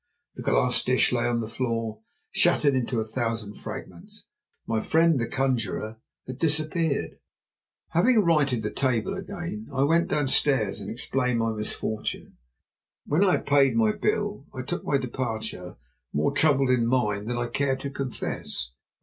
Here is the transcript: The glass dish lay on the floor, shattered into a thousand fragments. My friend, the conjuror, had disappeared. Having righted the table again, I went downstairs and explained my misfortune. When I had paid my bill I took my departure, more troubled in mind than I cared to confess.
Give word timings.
The 0.33 0.41
glass 0.41 0.83
dish 0.83 1.11
lay 1.11 1.27
on 1.27 1.41
the 1.41 1.47
floor, 1.47 1.99
shattered 2.31 2.73
into 2.73 2.99
a 2.99 3.03
thousand 3.03 3.59
fragments. 3.59 4.25
My 4.65 4.81
friend, 4.81 5.19
the 5.19 5.27
conjuror, 5.27 5.97
had 6.25 6.39
disappeared. 6.39 7.19
Having 7.89 8.23
righted 8.23 8.63
the 8.63 8.71
table 8.71 9.13
again, 9.13 9.67
I 9.71 9.83
went 9.83 10.09
downstairs 10.09 10.81
and 10.81 10.89
explained 10.89 11.37
my 11.37 11.51
misfortune. 11.51 12.37
When 13.05 13.23
I 13.23 13.33
had 13.33 13.45
paid 13.45 13.75
my 13.75 13.91
bill 13.95 14.47
I 14.55 14.63
took 14.63 14.83
my 14.83 14.97
departure, 14.97 15.75
more 16.11 16.31
troubled 16.31 16.71
in 16.71 16.87
mind 16.87 17.27
than 17.29 17.37
I 17.37 17.45
cared 17.45 17.81
to 17.81 17.91
confess. 17.91 18.71